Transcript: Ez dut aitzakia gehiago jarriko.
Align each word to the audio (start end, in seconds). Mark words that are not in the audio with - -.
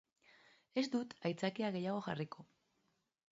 Ez 0.81 0.83
dut 0.95 1.13
aitzakia 1.29 1.69
gehiago 1.77 2.01
jarriko. 2.09 2.47